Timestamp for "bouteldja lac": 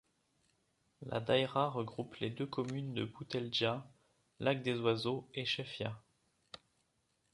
3.05-4.63